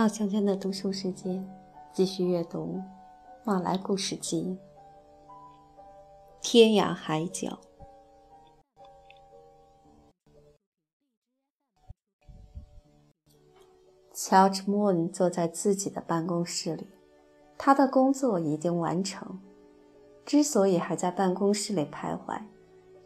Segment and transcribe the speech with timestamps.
[0.00, 1.46] 老乡间的读书时间，
[1.92, 2.76] 继续阅读
[3.44, 4.42] 《马来故事集》。
[6.40, 7.58] 天涯海角。
[14.14, 16.86] 乔治·莫恩坐在自己的办公室里，
[17.58, 19.38] 他的工作已经完成。
[20.24, 22.40] 之所以还在办公室里徘徊，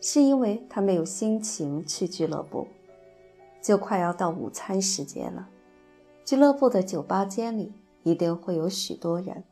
[0.01, 2.69] 是因为他没有心情去俱乐部。
[3.61, 5.49] 就快要到午餐时间了。
[6.25, 9.45] 俱乐部的酒吧间里一定会有许多人，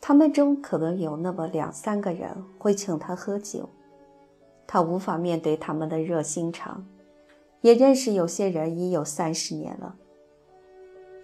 [0.00, 3.68] 他们中可能有那么两三个人会请他喝酒，
[4.66, 6.86] 他无法面对他们的热心肠，
[7.62, 9.96] 也认识有些人已有三十年了，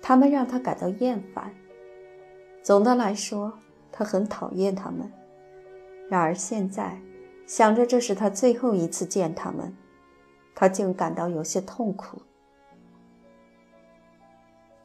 [0.03, 1.55] 他们让他感到厌烦。
[2.63, 3.53] 总的来说，
[3.93, 5.11] 他很讨厌他们。
[6.09, 7.01] 然而现在，
[7.47, 9.73] 想着这是他最后一次见他们，
[10.55, 12.23] 他竟感到有些痛苦。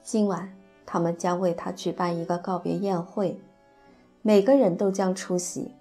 [0.04, 0.54] 今晚，
[0.86, 3.40] 他们将为他举办一个告别宴会，
[4.22, 5.72] 每个人都将出席。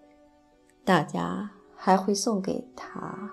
[0.85, 3.33] 大家还会送给他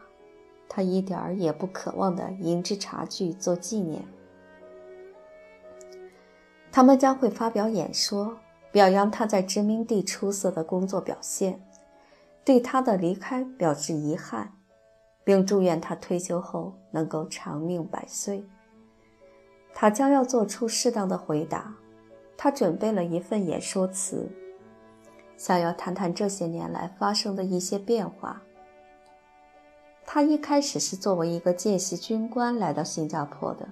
[0.67, 4.03] 他一点儿也不渴望的银质茶具做纪念。
[6.71, 8.37] 他们将会发表演说，
[8.71, 11.61] 表扬他在殖民地出色的工作表现，
[12.43, 14.51] 对他的离开表示遗憾，
[15.23, 18.43] 并祝愿他退休后能够长命百岁。
[19.73, 21.73] 他将要做出适当的回答。
[22.37, 24.29] 他准备了一份演说词，
[25.35, 28.41] 想要谈谈这些年来发生的一些变化。
[30.05, 33.67] 他一开始是作为一个见习军官来到新加坡的。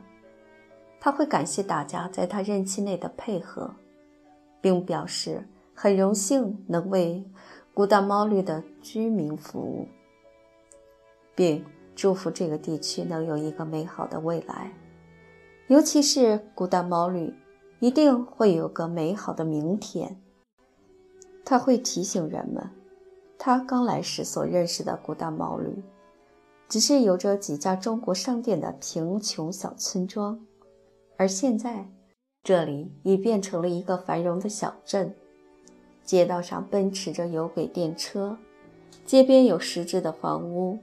[1.00, 3.74] 他会感谢大家在他任期内的配合，
[4.60, 7.24] 并表示很荣幸能为
[7.74, 9.88] 古达毛利的居民服务，
[11.34, 11.64] 并
[11.96, 14.74] 祝福这个地区能有一个美好的未来。
[15.68, 17.34] 尤其是古达毛驴，
[17.80, 20.18] 一定会有个美好的明天。
[21.44, 22.70] 他会提醒人们，
[23.38, 25.84] 他刚来时所认识的古达毛驴，
[26.70, 30.40] 只是有着几家中国商店的贫穷小村庄，
[31.18, 31.90] 而现在，
[32.44, 35.14] 这里已变成了一个繁荣的小镇。
[36.06, 38.38] 街道上奔驰着有轨电车，
[39.06, 40.80] 街边有石质的房屋，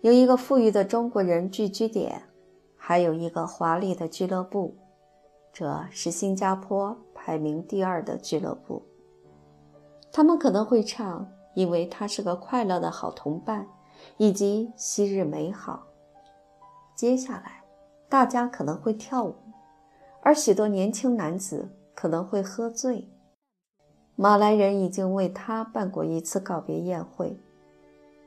[0.00, 2.22] 有一个富裕的中国人聚居点。
[2.88, 4.74] 还有一个华丽的俱乐部，
[5.52, 8.82] 这是新加坡排名第二的俱乐部。
[10.10, 13.68] 他们可能会唱，因为他是个快乐的好同伴，
[14.16, 15.86] 以及昔日美好。
[16.94, 17.62] 接下来，
[18.08, 19.34] 大家可能会跳舞，
[20.22, 23.06] 而许多年轻男子可能会喝醉。
[24.16, 27.38] 马来人已经为他办过一次告别宴会，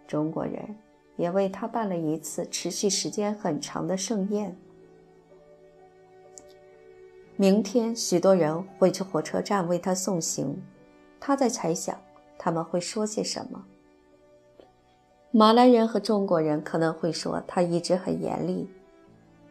[0.06, 0.78] 中国人。
[1.16, 4.56] 也为他办了一次持续时间很长的盛宴。
[7.36, 10.62] 明天，许多人会去火车站为他送行。
[11.20, 12.00] 他在猜想
[12.38, 13.66] 他们会说些什么。
[15.32, 18.68] 马来人和中国人可能会说他一直很严厉，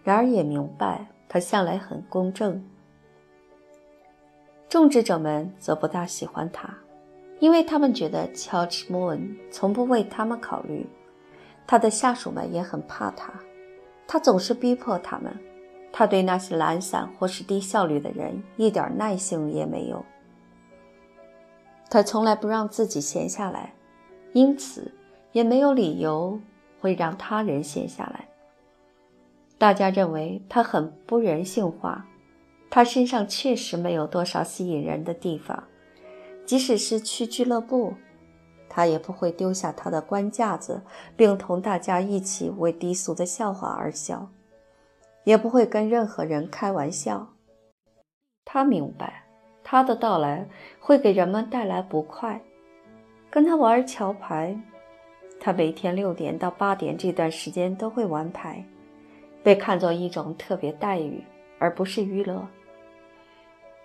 [0.05, 2.63] 然而也明白他向来很公正。
[4.69, 6.73] 种植者们则不大喜欢他，
[7.41, 10.87] 因为他们觉得乔治·莫恩从不为他们考虑。
[11.71, 13.33] 他的下属们也很怕他，
[14.05, 15.33] 他总是逼迫他们。
[15.93, 20.05] 他对那些懒散或是低效率的人一点耐性也没有。
[21.89, 23.73] 他从来不让自己闲下来，
[24.33, 24.91] 因此
[25.31, 26.41] 也没有理由
[26.81, 28.27] 会让他人闲下来。
[29.57, 32.05] 大家认为他很不人性化，
[32.69, 35.63] 他身上确实没有多少吸引人的地方，
[36.45, 37.95] 即使是去俱乐部。
[38.71, 40.81] 他也不会丢下他的官架子，
[41.17, 44.31] 并同大家一起为低俗的笑话而笑，
[45.25, 47.29] 也不会跟任何人开玩笑。
[48.45, 49.25] 他明白，
[49.65, 50.49] 他的到来
[50.79, 52.41] 会给人们带来不快。
[53.29, 54.57] 跟他玩桥牌，
[55.41, 58.65] 他每天六点到八点这段时间都会玩牌，
[59.43, 61.23] 被看作一种特别待遇，
[61.59, 62.47] 而不是娱乐。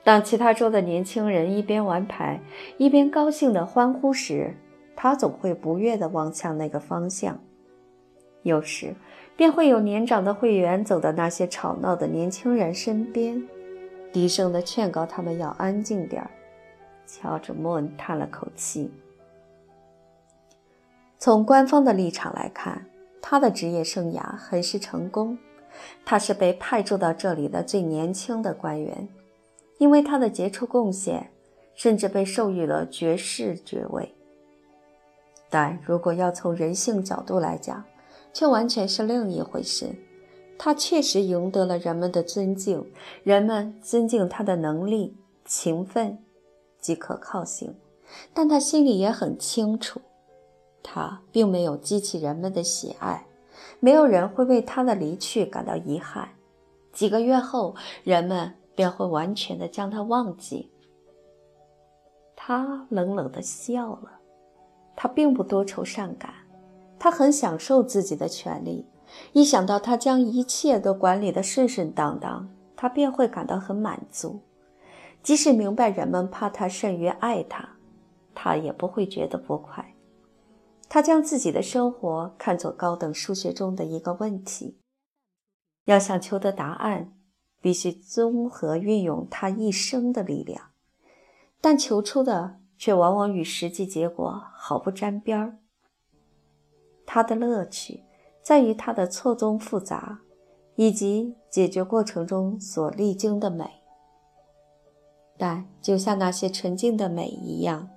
[0.04, 2.40] 当其他桌的年轻人一边玩牌，
[2.78, 4.56] 一边高兴地欢呼时，
[4.96, 7.40] 他总会不悦地望向那个方向，
[8.44, 8.96] 有时
[9.36, 13.44] 便会有年长的会员走到那些吵闹的年轻人身边，
[14.14, 16.32] 低声地劝告他们要安静点儿。
[17.06, 18.92] 乔治·莫恩叹了口气。
[21.20, 22.86] 从官方的立场来看，
[23.22, 25.38] 他的职业生涯很是成功。
[26.06, 29.10] 他是被派驻到这里的最年轻的官员，
[29.78, 31.32] 因为他的杰出贡献，
[31.76, 34.16] 甚至被授予了爵士爵位。
[35.50, 37.84] 但如果要从人性角度来讲，
[38.34, 39.96] 却完全是另一回事。
[40.58, 42.92] 他确实赢得了人们的尊敬，
[43.24, 46.18] 人们尊敬他的能力、勤奋
[46.80, 47.76] 及可靠性。
[48.34, 50.00] 但他心里也很清楚，
[50.82, 53.26] 他并没有激起人们的喜爱，
[53.80, 56.30] 没有人会为他的离去感到遗憾。
[56.94, 60.72] 几个月后，人们便会完全的将他忘记。
[62.36, 64.20] 他冷冷的笑了，
[64.96, 66.34] 他并不多愁善感，
[66.98, 68.86] 他很享受自己的权利。
[69.34, 74.42] 一想到他将一切都管理得顺顺当当，他便会感到很满足。
[75.22, 77.78] 即使明白人们怕他甚于爱他，
[78.34, 79.96] 他也不会觉得不快。
[80.88, 84.80] 他将自己的生活看作高等数学中的一个问题，
[85.86, 87.14] 要想求得答案，
[87.60, 90.70] 必须综合运用他一生的力量，
[91.60, 95.58] 但求出的却往往与实际结果毫不沾边儿。
[97.04, 98.04] 他的乐趣。
[98.44, 100.20] 在于它的错综复杂，
[100.76, 103.82] 以及解决过程中所历经的美。
[105.36, 107.90] 但就像那些纯净的美一样，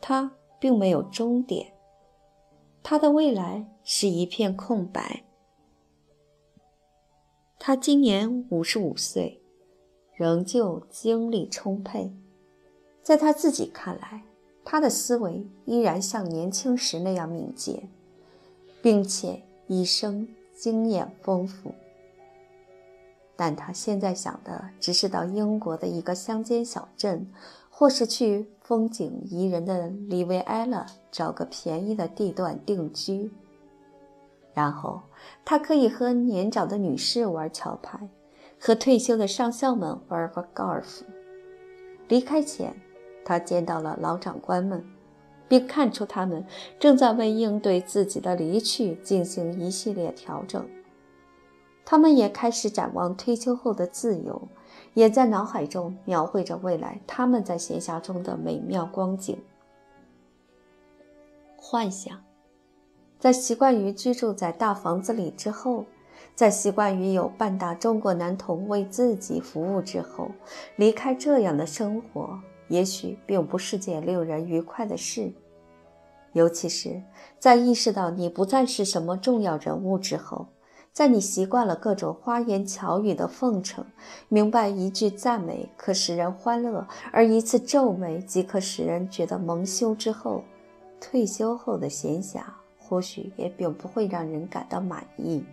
[0.00, 0.30] 它
[0.60, 1.72] 并没有终点，
[2.84, 5.24] 它的未来是一片空白。
[7.58, 9.42] 他今年五十五岁，
[10.14, 12.14] 仍旧精力充沛，
[13.08, 14.22] 在他自己看来，
[14.62, 17.88] 他的思维依然像年轻时那样敏捷，
[18.82, 19.42] 并且。
[19.66, 21.74] 一生经验丰富，
[23.36, 27.30] 但他现在想的只是到英国的一个乡间小镇，
[27.68, 33.30] 或是去风景宜人的里维埃勒找个便宜的地段定居。
[34.54, 35.02] 然后
[35.44, 38.08] 他可以和年长的女士玩桥牌，
[38.58, 41.04] 和退休的上校们玩玩高尔夫。
[42.08, 42.74] 离开前，
[43.28, 44.82] 他见到了老长官们。
[45.48, 46.44] 并看出他们
[46.78, 50.68] 正在为应对自己的离去进行一系列调整。
[51.86, 54.42] 他们也开始展望退休后的自由，
[54.92, 59.38] 也在脑海中描绘着未来他们在闲暇中的美妙光景。
[61.56, 62.22] 幻想，
[63.18, 65.86] 在习惯于居住在大房子里之后，
[66.34, 70.30] 在习惯于有半大中国男童为自己服务之后，
[70.76, 72.38] 离开这样的生活。
[72.68, 75.32] 也许并不是件令人愉快的事，
[76.32, 77.02] 尤其是
[77.38, 80.46] 在意识到你不再是什么重要人物之后，
[80.92, 83.84] 在你习惯了各种花言巧语的奉承，
[84.28, 90.42] 明白一句赞美可使人欢乐，而一次皱眉即可使人觉得蒙羞之后，
[91.00, 92.40] 退休后的闲暇
[92.78, 95.44] 或许也并不会让人感到满意。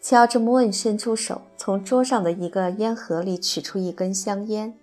[0.00, 4.78] 乔治·莫恩伸出手，从桌上的一个烟盒里取出一根香烟。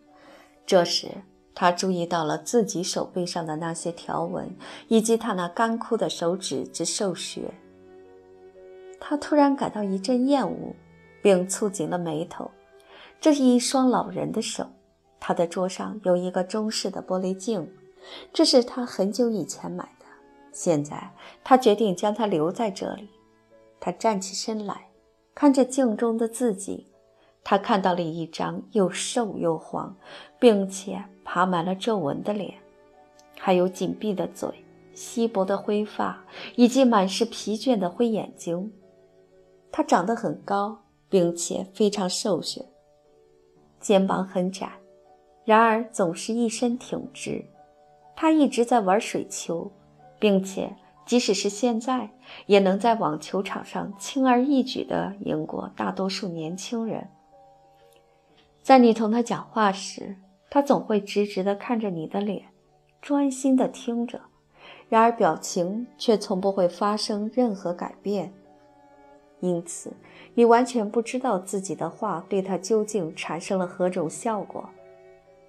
[0.65, 1.07] 这时，
[1.55, 4.53] 他注意到了自己手背上的那些条纹，
[4.89, 7.53] 以及他那干枯的手指之受血。
[8.99, 10.75] 他突然感到一阵厌恶，
[11.21, 12.51] 并蹙紧了眉头。
[13.21, 14.65] 这是一双老人的手。
[15.21, 17.69] 他的桌上有一个中式的玻璃镜，
[18.33, 20.05] 这是他很久以前买的。
[20.51, 21.11] 现在，
[21.45, 23.09] 他决定将它留在这里。
[23.79, 24.87] 他站起身来。
[25.43, 26.87] 看着镜中的自己，
[27.43, 29.93] 他看到了一张又瘦又黄，
[30.39, 32.53] 并且爬满了皱纹的脸，
[33.37, 34.49] 还有紧闭的嘴、
[34.93, 36.23] 稀薄的灰发
[36.55, 38.71] 以及满是疲倦的灰眼睛。
[39.69, 42.65] 他长得很高，并且非常瘦削，
[43.81, 44.71] 肩膀很窄，
[45.43, 47.43] 然而总是一身挺直。
[48.15, 49.69] 他一直在玩水球，
[50.17, 50.73] 并且。
[51.05, 52.09] 即使是现在，
[52.45, 57.09] 也能在网球场上轻而易举地赢过大多数年轻人。
[58.61, 60.15] 在你同他讲话时，
[60.49, 62.45] 他总会直直地看着你的脸，
[63.01, 64.21] 专心地听着，
[64.87, 68.33] 然而表情却从不会发生任何改变。
[69.41, 69.91] 因此，
[70.35, 74.69] 你完全不知道自己的话对他究竟产生了何种效果。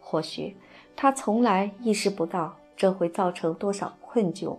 [0.01, 0.57] 或许
[0.97, 4.57] 他从来意识不到这会造成多少困窘。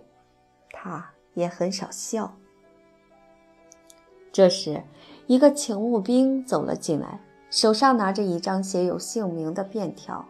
[0.78, 2.36] 他也很少笑。
[4.30, 4.82] 这时，
[5.26, 10.26] 一个勤务兵走了进来，手上拿着一张写有姓名的便条。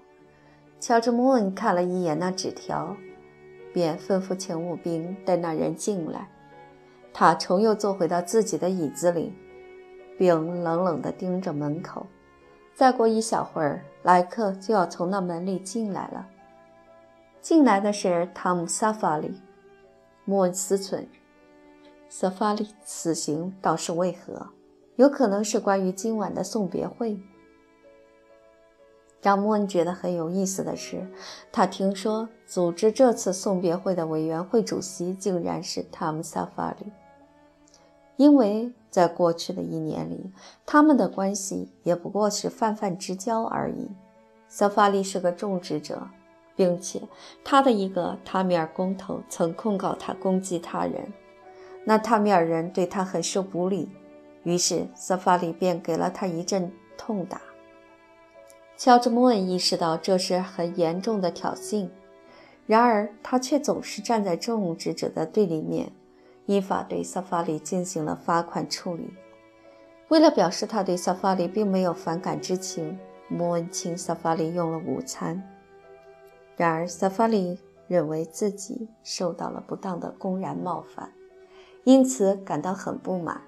[0.78, 2.96] 乔治·穆恩看了一眼那纸条，
[3.72, 6.28] 便吩咐勤务兵带那人进来。
[7.12, 9.34] 他重又坐回到自己的椅子里，
[10.16, 12.06] 并冷冷地盯着门口。
[12.74, 16.28] 再过一小会儿，来客就要从那门里进来了。
[17.40, 19.40] 进来的是汤姆·萨法里。
[20.28, 21.06] 莫恩思忖：
[22.08, 24.48] 瑟法里此行倒是为何？
[24.96, 27.18] 有可能是关于今晚的送别会。
[29.22, 31.06] 让莫恩觉得很有意思的是，
[31.52, 36.86] 他听说组织这次送别会的委员会主席竟然是汤姆·萨法里。
[38.16, 40.32] 因为在过去的一年里，
[40.64, 43.90] 他们的关系也不过是泛泛之交而已。
[44.48, 46.08] 萨法利是个种植者，
[46.56, 47.02] 并且
[47.44, 51.12] 他的一个塔米尔工头曾控告他攻击他人，
[51.84, 53.90] 那塔米尔人对他很受不利，
[54.42, 57.40] 于是萨法里便给了他一阵痛打。
[58.76, 61.88] 乔治·莫恩意识到这是很严重的挑衅，
[62.66, 65.92] 然而他却总是站在种植者的对立面，
[66.46, 69.14] 依法对萨法里进行了罚款处理。
[70.08, 72.98] 为了表示他对萨法里并没有反感之情，
[73.28, 75.42] 莫恩请萨法里用了午餐。
[76.56, 81.12] 然而萨法里认为自己受到了不当的公然冒犯，
[81.84, 83.42] 因此感到很不满，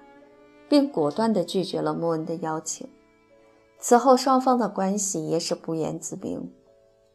[0.69, 2.87] 并果断地拒绝了莫恩的邀请。
[3.79, 6.51] 此后，双方的关系也是不言自明。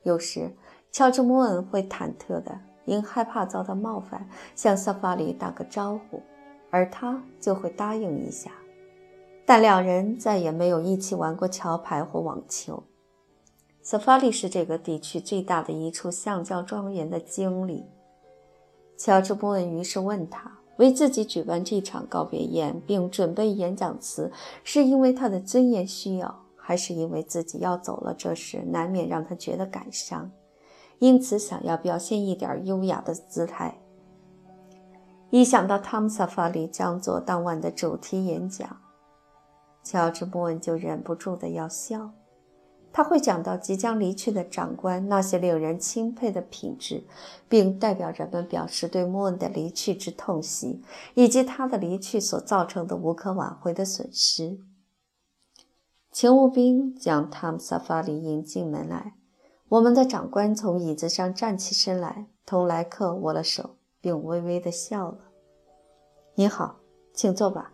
[0.02, 0.50] 有时，
[0.90, 6.22] 乔治·莫恩会忐忑的，因害怕遭到冒犯，向萨法里打个招呼，
[6.70, 8.50] 而他就会答应一下。
[9.46, 12.82] 但两人再也没有一起玩过桥牌或网球。
[13.84, 17.84] 萨法利是这个地区最大的一处橡胶庄园的经理。
[18.96, 20.50] 乔治·布恩于是问他。
[20.78, 24.32] 为自己举办这场告别宴，并准备演讲词，
[24.64, 26.34] 是因为他的尊严需要。
[26.56, 30.28] 还是因为自己要走了，这时难免让他觉得感伤，
[30.98, 33.78] 因此想要表现一点优雅的姿态。
[35.30, 38.80] 一想到汤姆萨法里将做当晚的主题演讲，
[39.84, 42.10] 乔治·莫恩就忍不住的要笑。
[42.96, 47.02] 他会讲到即将离去的长官那些令人钦佩的品质，
[47.48, 50.80] 并代表人们表示对莫恩的离去之痛惜，
[51.14, 54.60] 以及他的离去所造成的无可挽回的损失。
[56.12, 59.14] 勤务兵将汤姆·萨法里引进门来。
[59.70, 63.70] 我们的长官从椅子上站起身来，同莱克握了手，
[64.00, 65.18] 并微微地笑了。
[66.36, 66.76] “你好，
[67.12, 67.72] 请坐吧。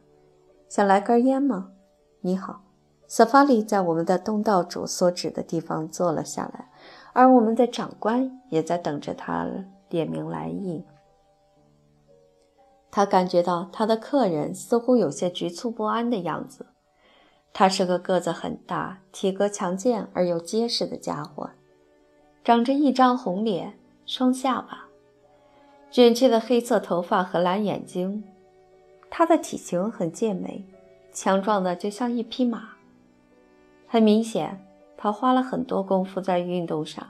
[0.66, 1.72] 想来根烟吗
[2.22, 2.62] ？”“你好。”
[3.12, 6.70] 萨法里在我们的东道主所指的地方坐了下来，
[7.12, 9.48] 而我们的长官也在等着他
[9.88, 10.84] 点明来意。
[12.88, 16.66] 他感觉到他的客人似乎有些局促不安的样子。
[17.52, 21.50] 他是个个子很大、体格强健而又结实的家伙，
[22.44, 23.74] 长着一张红脸、
[24.06, 24.84] 双下巴、
[25.90, 28.22] 卷曲的黑色头发和蓝眼睛。
[29.10, 30.64] 他的体型很健美，
[31.12, 32.76] 强壮的就像一匹马。
[33.92, 34.64] 很明显，
[34.96, 37.04] 他花了很多功夫在运动上。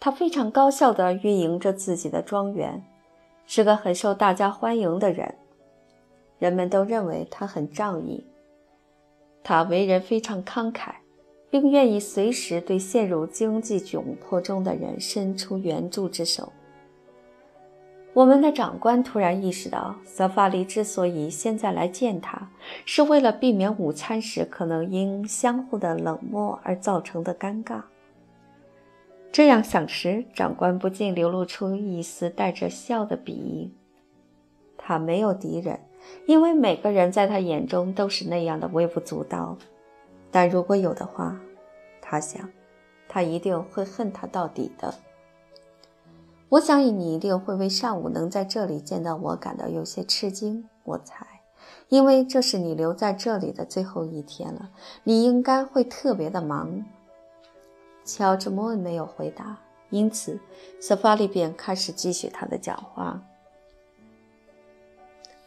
[0.00, 2.82] 他非常高效地运营着自己的庄园，
[3.46, 5.32] 是个很受大家欢迎的人。
[6.40, 8.26] 人们都认为他很仗义。
[9.44, 10.90] 他为人非常慷慨，
[11.48, 16.52] 并愿意随时对陷入经济窘迫中的人伸出援助之手。
[18.14, 22.50] 我们的长官突然意识到，萨法里之所以现在来见他，
[22.84, 27.82] 是为了避免午餐时可能因相互的冷漠而造成的尴尬。
[29.30, 33.72] 这样想时，长官不禁流露出一丝带着笑的鄙夷。
[34.76, 35.80] 他没有敌人。
[36.26, 39.56] 因为每个人在他眼中都是那样的微不足道，
[40.32, 41.38] 但如果有的话，
[42.00, 42.50] 他想，
[43.08, 44.92] 他一定会恨他到底的。
[46.52, 50.68] 我想你一定会为上午能在这里见到我感到有些吃惊。
[50.84, 51.24] 我猜，
[51.88, 54.68] 因为这是你留在这里的最后一天了，
[55.02, 56.84] 你应该会特别的忙。
[58.04, 60.38] 乔治·莫恩没有回答，因此，
[60.78, 63.22] 瑟法利便开始继续他的讲话。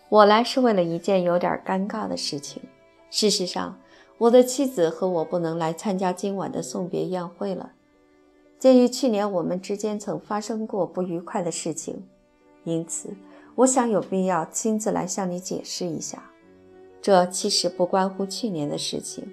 [0.10, 2.64] 我来是为了一件有点尴尬的事情。
[3.12, 3.78] 事实上，
[4.18, 7.74] 我的妻子和我不能来参加今晚的送别宴会了。
[8.66, 12.04] 鉴于去年我们之间曾发生过不愉快的事情，
[12.64, 13.16] 因此
[13.54, 16.32] 我想有必要亲自来向你解释一下。
[17.00, 19.32] 这其实不关乎去年的事情。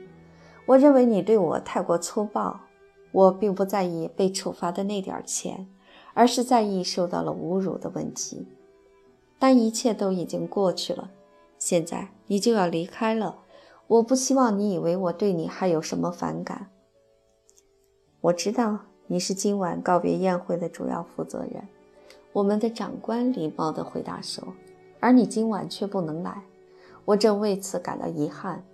[0.66, 2.60] 我认为你对我太过粗暴。
[3.10, 5.66] 我并不在意被处罚的那点钱，
[6.12, 8.46] 而是在意受到了侮辱的问题。
[9.38, 11.10] 但一切都已经过去了，
[11.58, 13.38] 现在你就要离开了。
[13.86, 16.68] 我不希望你以为我对你还有什么反感。
[18.20, 21.68] 我知道你是今晚告别宴会的主要负责人，
[22.32, 24.42] 我们的长官礼貌地回答说。
[25.00, 26.42] 而你今晚却不能来，
[27.04, 28.64] 我正为此感到遗憾。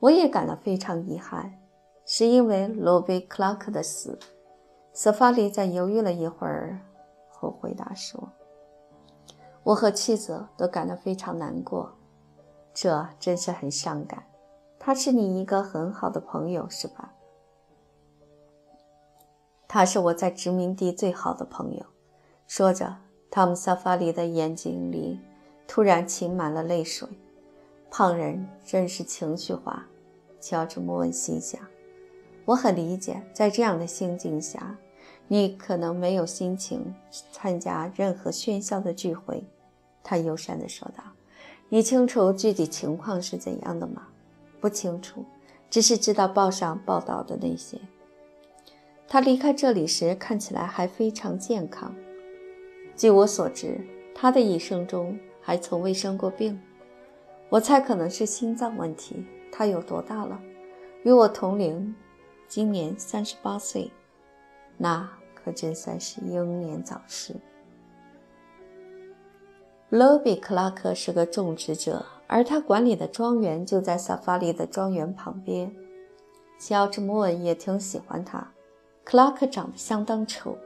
[0.00, 1.52] 我也感到非常遗憾，
[2.04, 4.18] 是因为罗贝·克拉克的死。
[4.92, 6.80] 瑟法里在犹豫了一会儿
[7.30, 8.28] 后回答说。
[9.62, 11.92] 我和妻子都感到非常难过，
[12.74, 14.24] 这真是很伤感。
[14.78, 17.12] 他是你一个很好的朋友，是吧？
[19.72, 21.86] 他是我在殖民地最好的朋友。
[22.48, 22.92] 说着，
[23.30, 25.20] 汤姆·萨法里的眼睛里
[25.68, 27.08] 突然噙满了泪水。
[27.88, 29.86] 胖人真是情绪化，
[30.40, 31.60] 乔治·莫恩心想。
[32.44, 34.76] 我很理解，在这样的心境下，
[35.28, 36.92] 你可能没有心情
[37.30, 39.44] 参加任何喧嚣的聚会。
[40.02, 41.04] 他友善地说道
[41.70, 44.08] ：“你清楚具体情况是怎样的吗
[44.60, 45.24] ？”“不清楚，
[45.70, 47.78] 只是知道报上报道的那些。”
[49.12, 51.92] 他离开这里时看起来还非常健康。
[52.94, 56.60] 据我所知，他的一生中还从未生过病。
[57.48, 59.26] 我猜可能是心脏问题。
[59.50, 60.40] 他有多大了？
[61.02, 61.92] 与我同龄，
[62.46, 63.90] 今年三十八岁。
[64.76, 67.34] 那可真算是英年早逝。
[69.88, 75.74] 罗比·克拉克是个种植者，而他管理的庄园就在萨法里的庄园旁边。
[76.60, 78.52] 乔治·莫恩也挺喜欢他。
[79.10, 80.56] 克拉克长得相当丑，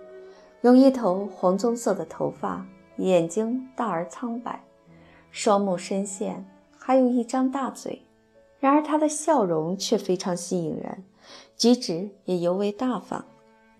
[0.61, 2.67] 用一头黄棕色的头发，
[2.99, 4.63] 眼睛大而苍白，
[5.31, 6.45] 双目深陷。
[6.77, 8.05] 还有一张大嘴，
[8.61, 11.03] 然而他的笑容却非常吸引人，
[11.57, 13.25] 举止也尤为大方。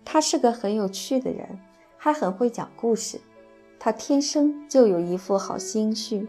[0.03, 1.59] 他是个很有趣的人，
[1.95, 3.21] 还很会讲故事。
[3.77, 6.27] 他天生就有一副好心绪，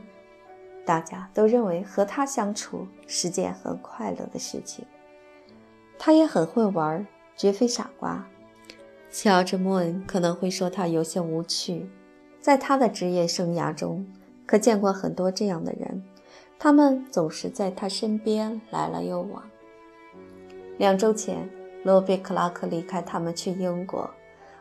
[0.84, 4.84] 大家都认为和他相处是件很快乐的事情。
[5.98, 8.26] 他也很会玩，绝非傻瓜。
[9.10, 11.88] 乔治·莫恩可能会说他有些无趣，
[12.40, 14.06] 在他的职业生涯中，
[14.46, 16.02] 可见过很多这样的人。
[16.58, 19.42] 他们总是在他身边来了又往。
[20.78, 21.48] 两周前，
[21.84, 24.10] 罗比·克拉克离开他们去英国。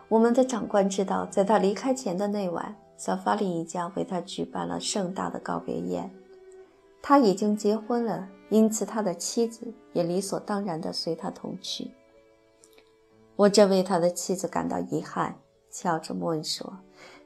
[0.08, 6.12] 我们的长官知道，在他离开前的那晚，萨法里一家为他举办了盛大的告别宴。
[7.02, 11.92] 他已经结婚了，因此他的妻子也理所当然地随他同去。
[13.36, 15.38] 我真为他的妻子感到遗憾，
[15.70, 16.80] 乔治·莫恩说：“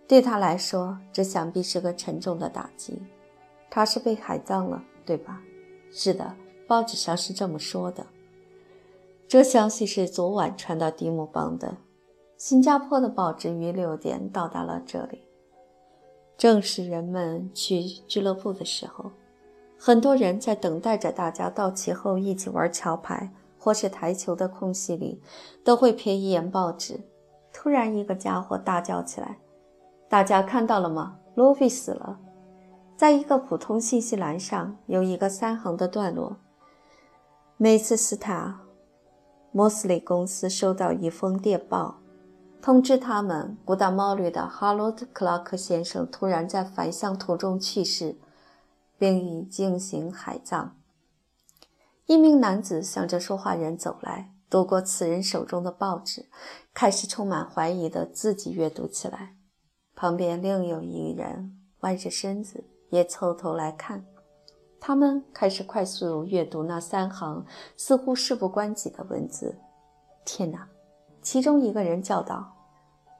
[0.07, 3.01] 对他来说，这想必是个沉重的打击。”
[3.69, 5.41] 他是被海葬了，对吧？
[5.91, 6.35] 是的，
[6.67, 8.05] 报纸上是这么说的。
[9.27, 11.77] 这消息是昨晚传到迪姆邦的。
[12.35, 15.21] 新加坡的报纸于六点到达了这里，
[16.35, 19.11] 正是人们去俱乐部的时候。
[19.77, 25.21] 很多人在等待着大家到齐后一起玩桥牌或是台球的空隙里，
[25.63, 27.01] 都会瞥一眼报纸。
[27.53, 29.37] 突然，一个家伙大叫起来
[30.07, 31.17] ：“大家看到了吗？
[31.35, 32.19] 罗比死了！”
[32.95, 36.37] 在一个普通信息栏上有一个三行的段落。
[37.57, 38.61] 梅斯斯塔
[39.51, 41.99] 莫斯里公司收到一封电报，
[42.61, 48.17] 通知他们古达猫里的哈罗德·克拉克先生突然在返乡途中去世，
[48.97, 50.78] 并已进行海葬。
[52.09, 56.27] 一名男子向着说话人走来，夺过此人手中的报纸，
[56.73, 59.35] 开始充满怀疑地自己阅读起来。
[59.95, 62.65] 旁边另有一人弯着身子。
[62.89, 64.03] 也凑头来看，
[64.79, 67.45] 他们开始快速阅读那三行
[67.77, 69.55] 似乎事不关己的文字。
[70.25, 70.67] 天哪！
[71.21, 72.51] 其中一个人叫道：“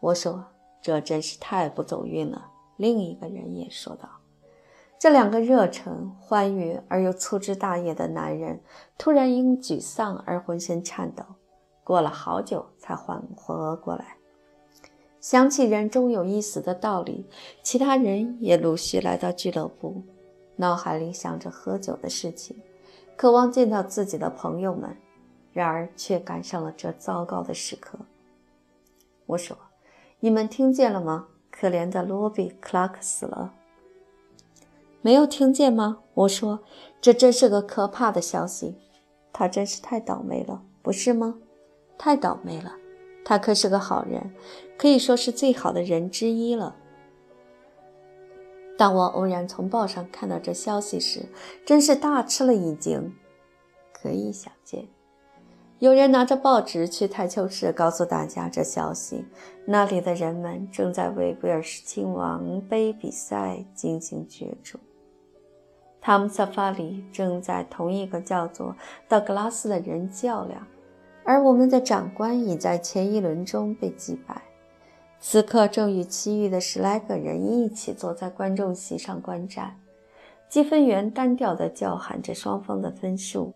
[0.02, 0.44] 我说，
[0.82, 4.10] 这真是太不走运了。”另一个人也说道
[5.00, 8.60] ：“这两个热忱、欢愉而又粗枝大叶的男人，
[8.98, 11.24] 突然因沮丧而浑身颤抖，
[11.86, 14.18] 过了好久才缓和过来。”
[15.22, 17.26] 想起人终有一死的道理，
[17.64, 20.04] 其他人也陆续来到俱乐部，
[20.58, 22.62] 脑海里想着喝酒的事情，
[23.16, 24.98] 渴望见到自己的朋友们，
[25.54, 28.00] 然而却赶上了这糟糕的时刻。
[29.26, 29.58] 我说
[30.20, 31.28] ：“你们听见了吗？
[31.50, 33.54] 可怜的罗比·克拉克死了。
[35.02, 36.60] 没有听见吗？”我说
[37.00, 38.76] ：“这真是个可怕的消息，
[39.32, 41.36] 他真是太倒霉了，不是吗？
[41.98, 42.76] 太倒霉了。”
[43.26, 44.34] 他可是个好人，
[44.78, 46.76] 可以说是最好的人之一了。
[48.76, 51.26] 当我偶然从报上看到这消息时，
[51.66, 53.14] 真是大吃了一惊。
[53.94, 54.88] 可以想见，
[55.78, 59.26] 有人拿着报纸去台球室告诉大家这消息。
[59.66, 64.80] 那里的人们正在为威尔士亲王杯比赛进行角逐。
[66.02, 68.76] 汤姆·萨法里正在同一个叫做
[69.08, 70.66] 道格拉斯的人较量。
[71.24, 74.42] 而我们的长官已在前一轮中被击败，
[75.20, 79.76] 此刻正与其余的十来个人一起坐在观众席上观战。
[80.48, 83.54] 积分员单调地叫喊着双方的分数。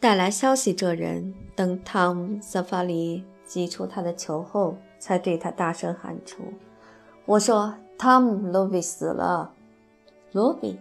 [0.00, 6.42] 带来消息这人等汤姆·萨法里击出他的球后，才对他大声喊出
[7.24, 9.52] ：“我说，汤姆·罗比死了。”
[10.32, 10.78] 罗比，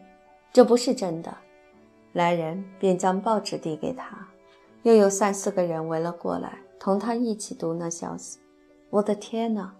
[0.56, 1.36] 这不是真的。
[2.14, 4.26] 来人便将报纸递给他。
[4.84, 8.40] 又有三四个人围了过来，同他一起读那消息。
[8.90, 9.76] 我的天哪！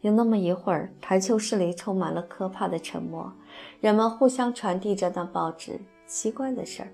[0.00, 3.30] 有那么一会儿，台球室里充满了可怕的沉默，
[3.82, 5.78] 人们互相传递着那报纸。
[6.06, 6.90] 奇怪的是，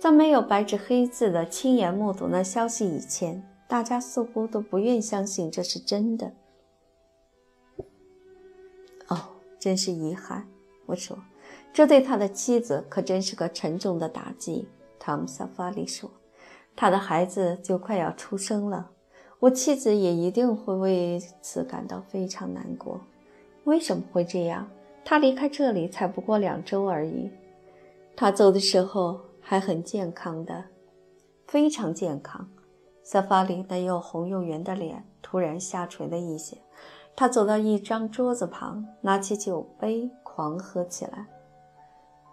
[0.00, 6.32] 在没有白纸黑字的亲眼目睹那消息以前，大家似乎都不愿相信这是真的。
[9.06, 9.16] 哦，
[9.60, 10.48] 真是遗憾。
[10.86, 11.16] 我说，
[11.74, 14.68] 这对他的妻子可真是个沉重的打击。
[14.96, 16.08] 汤姆·萨法里说，
[16.76, 18.92] 他的孩子就快要出生了。
[19.40, 23.00] 我妻子也一定会为此感到非常难过。
[23.64, 24.68] 为什么会这样？
[25.04, 27.28] 他离开这里才不过两周而已。
[28.14, 30.64] 他走的时候还很健康的，
[31.48, 32.48] 非常健康。
[33.02, 36.56] 萨法里那又红又圆的脸突然下垂了一些。
[37.16, 41.26] 他走到一张桌子旁，拿起酒杯狂喝起来。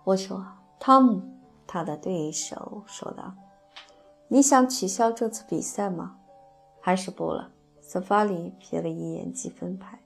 [0.04, 0.46] 我说
[0.80, 1.22] ：“汤姆，
[1.68, 3.34] 他的对手说道，
[4.28, 6.18] 你想取消这次比赛吗？”
[6.82, 7.50] 还是不了。
[7.80, 10.00] 萨法里瞥了一眼积分牌，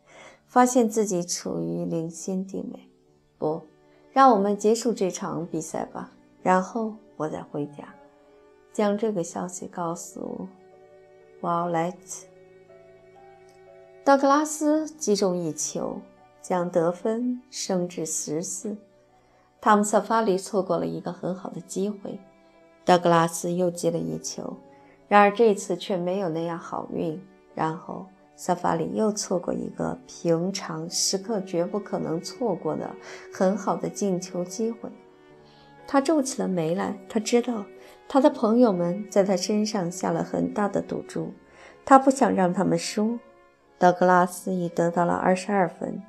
[0.48, 2.90] 发现自己处于领先地位。
[3.38, 3.62] 不，
[4.12, 7.94] 让我们结束这场比赛吧，然后我再回家，
[8.74, 10.48] 将这个消息告诉
[11.42, 11.98] 瓦莱特。
[14.04, 16.00] 道格拉斯击中一球，
[16.42, 18.76] 将得分升至十四。
[19.66, 22.20] 汤姆·萨法里错过了一个很好的机会。
[22.86, 24.56] 道格拉斯又接了一球。
[25.08, 27.20] 然而这次却没有那样好运。
[27.56, 32.96] 然后萨法里又错过一个平常时刻绝不可能错过的
[33.34, 34.88] 很好的进球机会。
[35.88, 36.96] 他皱起了眉来。
[37.10, 37.66] 他知道
[38.08, 41.34] 他的朋友们在他身上下了很大的赌注，
[41.84, 43.18] 他不想让他们输。
[43.80, 46.04] 道格拉斯已得到了二十二分。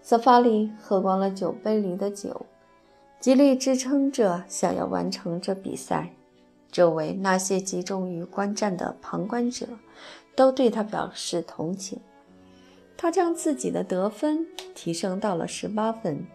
[0.00, 2.46] 萨法里喝光了酒杯里的酒，
[3.20, 6.10] 极力支撑着想要完成这比赛。
[6.70, 9.66] 周围那些集中于观战的旁观者
[10.36, 11.98] 都对他表示同情。
[12.96, 16.26] 他将自己的得分提升到了十八分。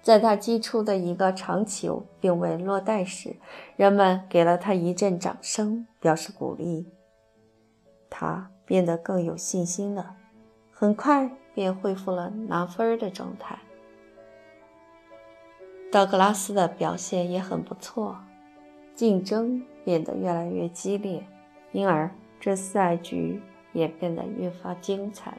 [0.00, 3.36] 在他击出的一个长球并未落袋时，
[3.76, 6.86] 人们给了他一阵掌声，表示鼓励。
[8.10, 10.14] 他变得更有信心了，
[10.70, 13.58] 很快便恢复了拿分的状态。
[15.94, 18.16] 道格拉斯的表现也很不错，
[18.94, 19.62] 竞争。
[19.84, 21.22] 变得越来越激烈，
[21.72, 23.38] 因而这赛局
[23.74, 25.36] 也变得越发精彩了。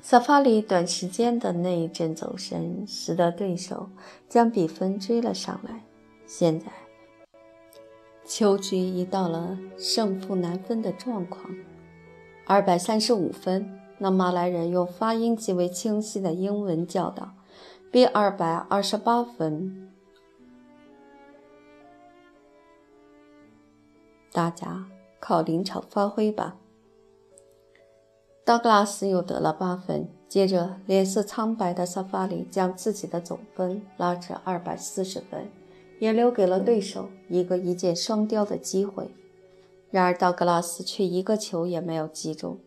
[0.00, 3.90] 萨法里短时间的那一阵走神，使得对手
[4.28, 5.82] 将比分追了上来。
[6.26, 6.66] 现在，
[8.24, 11.52] 球局已到了胜负难分的状况。
[12.46, 17.32] 二百三十五分，那马来人用发音极为清晰的英文叫道
[17.90, 19.90] ：“：“B 二百二十八分。”
[24.30, 24.84] 大家
[25.18, 26.56] 靠临场发挥吧。
[28.44, 35.50] 道格拉斯又得了八分，接着脸色苍白的萨法里将自己的总分拉至二百四十分，
[35.98, 39.10] 也留给了对手一个一箭双雕的机会。
[39.90, 42.58] 然而道格拉斯却一个球也没有击中，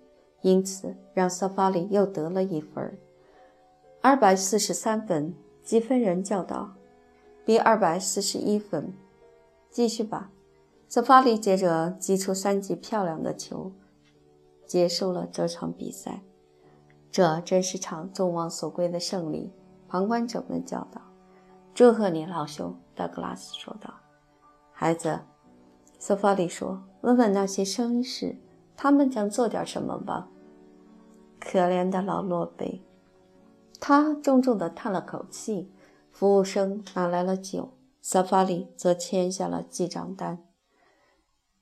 [0.41, 2.97] 因此让萨法里又得了一分，
[4.01, 5.33] 二百四十三分。
[5.63, 6.75] 积分人叫道
[7.43, 8.93] ：“比二百四十一分，
[9.69, 10.31] 继续吧。”
[10.87, 13.73] 萨法里接着击出三记漂亮的球，
[14.65, 16.21] 结束了这场比赛。
[17.11, 19.51] 这真是场众望所归的胜利，
[19.89, 21.01] 旁观者们叫道
[21.75, 23.93] ：“祝贺你，老兄！”德格拉斯说道。
[24.71, 25.19] “孩子，”
[25.99, 28.37] 萨法里说，“问问那些绅士，
[28.77, 30.29] 他们将做点什么吧。”
[31.41, 32.81] 可怜的老洛贝，
[33.79, 35.69] 他重重地叹了口气。
[36.09, 40.43] 服务生拿来了酒，萨法里则签下了记账单。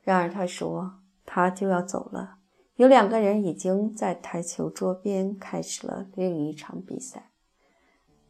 [0.02, 2.38] 然而他说他就要走了。
[2.78, 7.32] 有两个人已经在台球桌边开始了另一场比赛。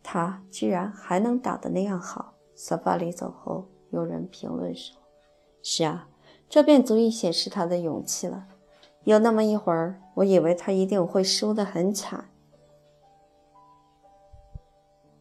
[0.01, 2.33] 他居然还能打得那样好。
[2.55, 4.97] 萨法里走后，有人评论说
[5.61, 6.07] ：“是啊，
[6.49, 8.47] 这便足以显示他的勇气了。
[9.05, 12.25] 有那么一会儿，我以为他一定会输得很惨。”